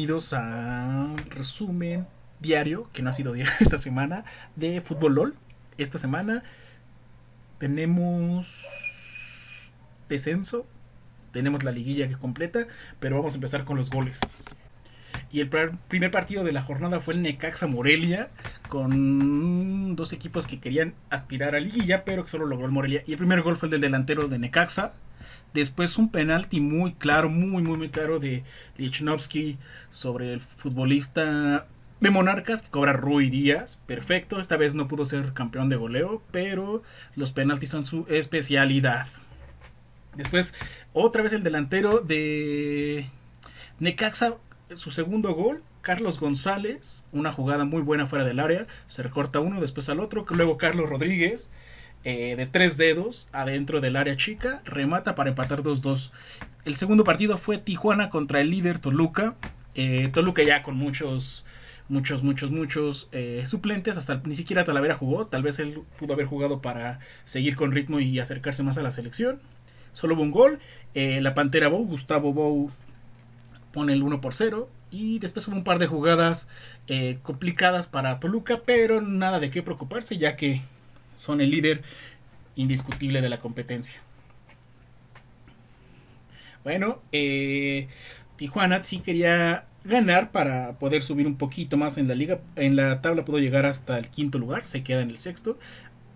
[0.00, 2.06] Bienvenidos a resumen
[2.40, 4.24] diario, que no ha sido diario esta semana,
[4.56, 5.34] de Fútbol LOL.
[5.76, 6.42] Esta semana
[7.58, 8.48] tenemos
[10.08, 10.64] descenso,
[11.34, 12.66] tenemos la liguilla que completa,
[12.98, 14.18] pero vamos a empezar con los goles.
[15.30, 18.30] Y el primer partido de la jornada fue el Necaxa Morelia,
[18.70, 23.02] con dos equipos que querían aspirar a liguilla, pero que solo logró el Morelia.
[23.06, 24.94] Y el primer gol fue el del delantero de Necaxa,
[25.54, 28.44] Después un penalti muy claro, muy, muy, muy claro de
[28.76, 29.58] Lichnowsky
[29.90, 31.66] sobre el futbolista
[32.00, 33.78] de Monarcas que cobra Rui Díaz.
[33.86, 36.82] Perfecto, esta vez no pudo ser campeón de goleo, pero
[37.16, 39.06] los penaltis son su especialidad.
[40.16, 40.54] Después,
[40.92, 43.08] otra vez el delantero de
[43.78, 44.34] Necaxa,
[44.74, 49.60] su segundo gol, Carlos González, una jugada muy buena fuera del área, se recorta uno,
[49.60, 51.50] después al otro, luego Carlos Rodríguez
[52.02, 56.10] eh, de tres dedos adentro del área chica, remata para empatar 2-2.
[56.64, 59.34] El segundo partido fue Tijuana contra el líder Toluca.
[59.74, 61.44] Eh, Toluca ya con muchos,
[61.90, 63.98] muchos, muchos, muchos eh, suplentes.
[63.98, 65.26] Hasta ni siquiera Talavera jugó.
[65.26, 68.92] Tal vez él pudo haber jugado para seguir con ritmo y acercarse más a la
[68.92, 69.38] selección.
[69.92, 70.58] Solo hubo un gol.
[70.94, 72.70] la Pantera Bow, Gustavo Bow,
[73.72, 74.70] pone el 1 por 0.
[74.90, 76.48] Y después hubo un par de jugadas
[77.22, 80.62] complicadas para Toluca, pero nada de qué preocuparse, ya que
[81.16, 81.82] son el líder
[82.56, 83.96] indiscutible de la competencia.
[86.64, 87.88] Bueno, eh,
[88.36, 92.40] Tijuana sí quería ganar para poder subir un poquito más en la liga.
[92.56, 95.58] En la tabla pudo llegar hasta el quinto lugar, se queda en el sexto.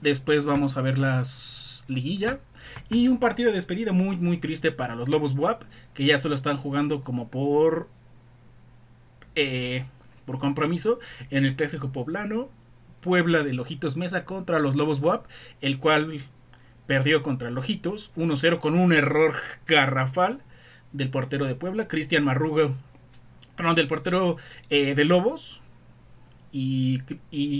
[0.00, 2.40] Después vamos a ver las liguilla.
[2.88, 5.62] Y un partido de despedida muy muy triste para los Lobos WAP,
[5.94, 7.88] que ya solo están jugando como por
[9.34, 9.84] eh,
[10.26, 10.98] por compromiso
[11.30, 12.48] en el clásico poblano
[13.02, 15.26] Puebla de Lojitos Mesa contra los Lobos WAP,
[15.60, 16.20] el cual
[16.86, 19.34] perdió contra Lojitos 1-0 con un error
[19.66, 20.40] garrafal
[20.92, 22.74] del portero de Puebla, Cristian Marrugo,
[23.56, 24.36] perdón, del portero
[24.70, 25.60] eh, de Lobos
[26.52, 27.00] y,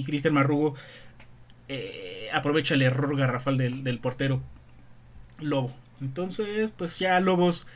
[0.04, 0.74] Cristian Marrugo
[1.68, 4.40] eh, aprovecha el error garrafal del, del portero
[5.40, 5.74] Lobo.
[6.00, 7.66] Entonces, pues ya Lobos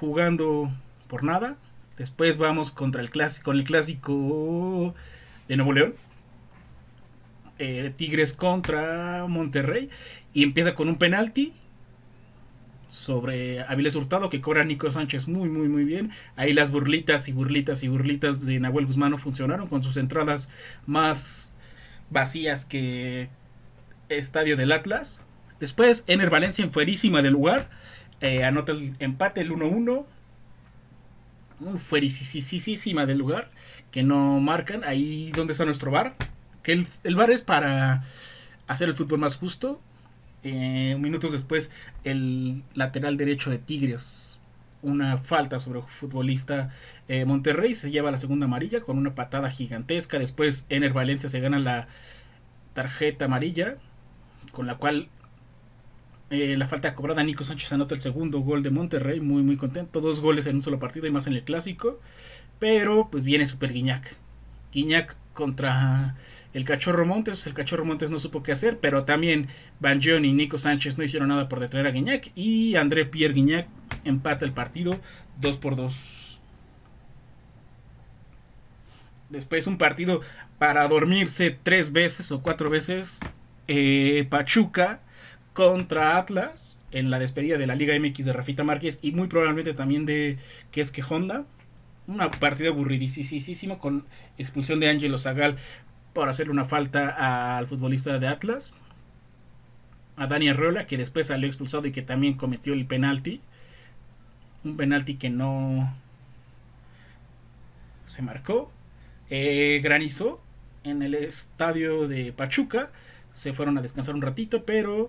[0.00, 0.70] jugando
[1.08, 1.56] por nada.
[1.96, 4.94] Después vamos contra el clásico, el clásico
[5.48, 5.94] de Nuevo León
[7.58, 9.90] eh, Tigres contra Monterrey
[10.32, 11.52] y empieza con un penalti
[12.90, 16.10] sobre Avilés Hurtado que cobra Nico Sánchez muy muy muy bien.
[16.36, 20.48] Ahí las burlitas y burlitas y burlitas de Nahuel Guzmán no funcionaron con sus entradas
[20.86, 21.52] más
[22.10, 23.28] vacías que
[24.08, 25.20] Estadio del Atlas.
[25.60, 27.68] Después Ener Valencia en fuerísima del lugar
[28.20, 30.06] eh, anota el empate el 1-1.
[31.78, 33.50] Fuerísima del lugar
[33.90, 34.84] que no marcan.
[34.84, 36.14] Ahí donde está nuestro bar
[36.64, 38.04] que el, el VAR es para
[38.66, 39.80] hacer el fútbol más justo.
[40.42, 41.70] Eh, minutos después,
[42.02, 44.40] el lateral derecho de Tigres,
[44.82, 46.74] una falta sobre el futbolista
[47.08, 50.18] eh, Monterrey, se lleva la segunda amarilla con una patada gigantesca.
[50.18, 51.86] Después, Ener Valencia se gana la
[52.74, 53.76] tarjeta amarilla,
[54.52, 55.08] con la cual
[56.30, 60.00] eh, la falta cobrada, Nico Sánchez anota el segundo gol de Monterrey, muy muy contento,
[60.00, 62.00] dos goles en un solo partido y más en el clásico,
[62.58, 64.16] pero pues viene Super Guiñac,
[64.72, 66.16] Guiñac contra
[66.54, 69.48] el Cachorro Montes, el Cachorro Montes no supo qué hacer, pero también
[69.80, 73.66] Banjon y Nico Sánchez no hicieron nada por detener a Guiñac y André Pierre Guiñac
[74.04, 74.98] empata el partido
[75.40, 76.40] 2 por 2.
[79.30, 80.20] Después un partido
[80.58, 83.18] para dormirse tres veces o cuatro veces
[83.66, 85.00] eh, Pachuca
[85.54, 89.74] contra Atlas en la despedida de la Liga MX de Rafita Márquez y muy probablemente
[89.74, 90.38] también de
[90.70, 91.44] que es que Honda.
[92.06, 94.04] Una partida aburridísima con
[94.36, 95.56] expulsión de Ángelo Zagal
[96.14, 98.72] por hacerle una falta al futbolista de Atlas,
[100.16, 103.40] a Dani Arreola, que después salió expulsado y que también cometió el penalti.
[104.62, 105.92] Un penalti que no
[108.06, 108.70] se marcó.
[109.28, 110.40] Eh, granizó
[110.84, 112.90] en el estadio de Pachuca.
[113.32, 115.08] Se fueron a descansar un ratito, pero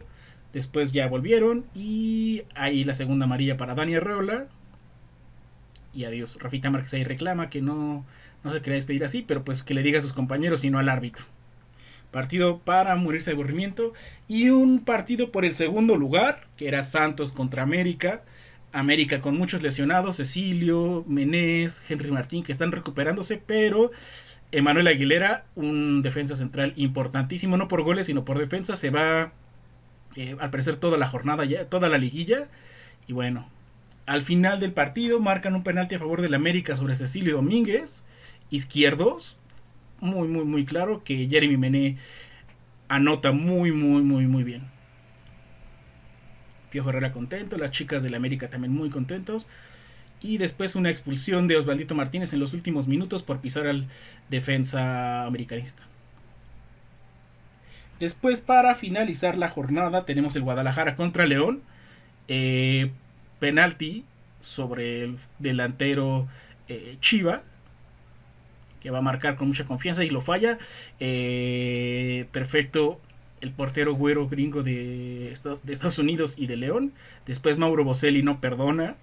[0.53, 1.65] después ya volvieron.
[1.75, 4.47] Y ahí la segunda amarilla para Dani Arreola.
[5.93, 6.37] Y adiós.
[6.41, 8.05] Rafita Márquez ahí reclama que no
[8.45, 10.77] no se quería despedir así, pero pues que le diga a sus compañeros y no
[10.77, 11.25] al árbitro.
[12.11, 13.93] Partido para morirse de aburrimiento.
[14.27, 18.21] Y un partido por el segundo lugar, que era Santos contra América.
[18.71, 23.91] América con muchos lesionados, Cecilio, Menés, Henry Martín, que están recuperándose, pero
[24.51, 29.31] Emanuel Aguilera, un defensa central importantísimo, no por goles, sino por defensa, se va
[30.15, 32.47] eh, al parecer toda la jornada, ya, toda la liguilla.
[33.07, 33.49] Y bueno,
[34.05, 38.03] al final del partido marcan un penalti a favor del América sobre Cecilio Domínguez
[38.49, 39.37] izquierdos,
[39.99, 41.97] muy, muy, muy claro que Jeremy Mené
[42.87, 44.63] anota muy, muy, muy, muy bien.
[46.69, 49.47] Piojo Herrera contento, las chicas del América también muy contentos.
[50.21, 53.87] Y después una expulsión de Osvaldito Martínez en los últimos minutos por pisar al
[54.29, 55.83] defensa americanista.
[57.99, 61.61] Después, para finalizar la jornada, tenemos el Guadalajara contra León.
[62.27, 62.91] Eh,
[63.39, 64.03] penalti
[64.41, 66.27] sobre el delantero
[66.67, 67.43] eh, Chiva,
[68.85, 70.59] que va a marcar con mucha confianza y lo falla.
[70.99, 73.01] Eh, perfecto
[73.41, 75.33] el portero güero gringo de,
[75.63, 76.93] de, Estados Unidos y de León.
[77.25, 78.95] Después Mauro Boselli no perdona,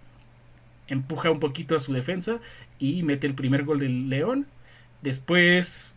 [0.86, 2.38] empuja un poquito a su defensa
[2.78, 4.46] y mete el primer gol del León.
[5.00, 5.96] Después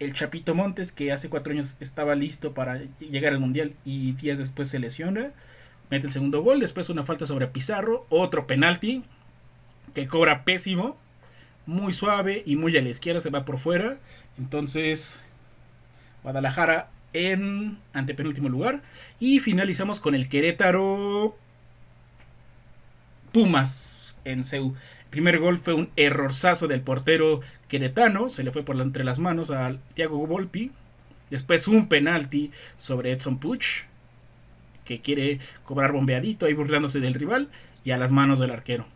[0.00, 4.38] el Chapito Montes, que hace cuatro años estaba listo para llegar al Mundial y días
[4.38, 5.30] después se lesiona,
[5.90, 6.58] mete el segundo gol.
[6.58, 9.04] Después una falta sobre Pizarro, otro penalti
[9.94, 10.96] que cobra pésimo,
[11.66, 13.98] muy suave y muy a la izquierda, se va por fuera.
[14.38, 15.20] Entonces,
[16.22, 18.82] Guadalajara en antepenúltimo lugar.
[19.20, 21.36] Y finalizamos con el Querétaro
[23.32, 24.74] Pumas en Seu.
[25.04, 29.18] El primer gol fue un errorzazo del portero queretano, se le fue por entre las
[29.18, 30.70] manos a Thiago Volpi.
[31.30, 33.84] Después un penalti sobre Edson Puch,
[34.84, 37.48] que quiere cobrar bombeadito ahí burlándose del rival
[37.84, 38.86] y a las manos del arquero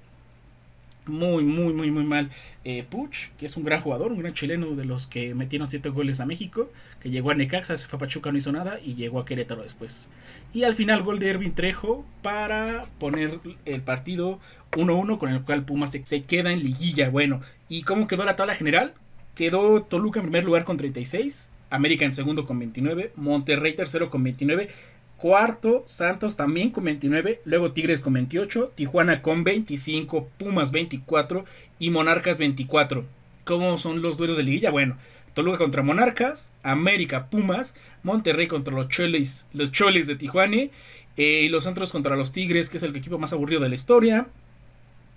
[1.07, 2.31] muy, muy, muy, muy mal.
[2.65, 5.89] Eh, Puch, que es un gran jugador, un gran chileno de los que metieron 7
[5.91, 6.71] goles a México,
[7.01, 9.63] que llegó a Necaxa, se fue a Pachuca, no hizo nada y llegó a Querétaro
[9.63, 10.09] después.
[10.53, 14.41] Y al final gol de Ervin Trejo para poner el partido
[14.73, 17.11] 1-1 con el cual Pumas se, se, queda en liguilla.
[17.11, 18.95] Bueno, ¿y cómo quedó la tabla general?
[19.35, 24.23] Quedó Toluca en primer lugar con 36, América en segundo con 29, Monterrey tercero con
[24.23, 24.71] 29,
[25.19, 31.45] Cuarto, Santos también con 29, luego Tigres con 28, Tijuana con 25, Pumas 24
[31.79, 33.05] y Monarcas 24.
[33.45, 34.71] ¿Cómo son los duelos de liguilla?
[34.71, 34.99] Bueno,
[35.33, 40.71] Toluca contra Monarcas, América Pumas, Monterrey contra los Choles, los de Tijuana eh,
[41.17, 44.27] y los Santos contra los Tigres, que es el equipo más aburrido de la historia.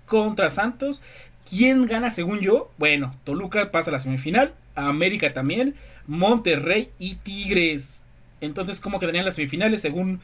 [0.06, 1.02] Contra Santos,
[1.50, 2.72] ¿quién gana según yo?
[2.78, 5.76] Bueno, Toluca pasa a la semifinal, América también,
[6.08, 8.02] Monterrey y Tigres.
[8.42, 9.82] Entonces, ¿cómo quedarían las semifinales?
[9.82, 10.22] Según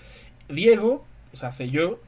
[0.50, 2.00] Diego, o sea, yo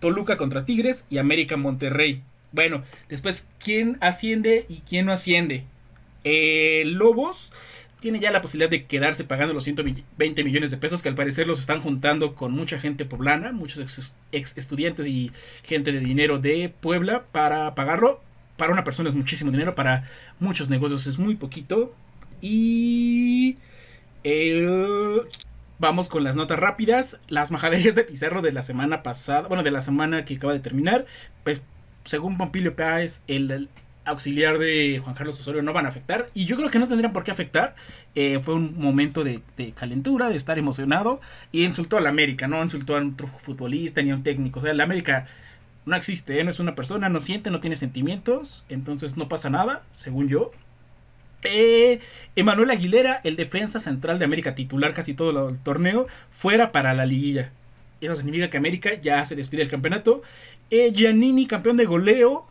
[0.00, 2.22] Toluca contra Tigres y América Monterrey.
[2.52, 5.64] Bueno, después, ¿quién asciende y quién no asciende?
[6.84, 7.50] Lobos
[8.00, 11.46] tiene ya la posibilidad de quedarse pagando los 120 millones de pesos que al parecer
[11.46, 15.32] los están juntando con mucha gente poblana, muchos ex, estudiantes y
[15.62, 18.20] gente de dinero de Puebla para pagarlo.
[18.58, 20.08] Para una persona es muchísimo dinero, para
[20.38, 21.94] muchos negocios es muy poquito.
[22.42, 23.56] Y...
[25.84, 27.18] Vamos con las notas rápidas.
[27.28, 30.60] Las majaderías de Pizarro de la semana pasada, bueno, de la semana que acaba de
[30.60, 31.04] terminar,
[31.42, 31.60] pues
[32.04, 33.68] según Pompilio Páez, el,
[34.06, 36.30] auxiliar de Juan Carlos Osorio no van a afectar.
[36.32, 37.74] Y yo creo que no tendrían por qué afectar.
[38.14, 39.42] Eh, fue un momento de,
[39.78, 41.20] calentura, de estar emocionado.
[41.52, 44.60] Y insultó a la América, no insultó a otro futbolista ni a un técnico.
[44.60, 45.26] O sea, la América
[45.84, 46.44] no existe, ¿eh?
[46.44, 48.64] no es una persona, no siente, no tiene sentimientos.
[48.70, 50.50] Entonces no pasa nada, según yo.
[51.44, 52.00] Eh,
[52.36, 57.06] Emanuel Aguilera, el defensa central de América, titular casi todo el torneo, fuera para la
[57.06, 57.52] liguilla.
[58.00, 60.22] Eso significa que América ya se despide del campeonato.
[60.70, 62.46] Eh, Giannini, campeón de goleo,